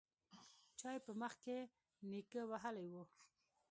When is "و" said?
2.91-2.95